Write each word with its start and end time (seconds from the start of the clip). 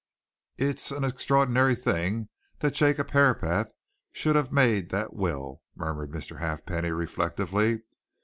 "It's 0.57 0.89
an 0.89 1.03
extraordinary 1.03 1.75
thing 1.75 2.29
that 2.57 2.73
Jacob 2.73 3.11
Herapath 3.11 3.69
should 4.11 4.35
have 4.35 4.51
made 4.51 4.89
that 4.89 5.13
will," 5.13 5.61
murmured 5.75 6.09
Mr. 6.09 6.39
Halfpenny 6.39 6.89
reflectively. 6.89 7.83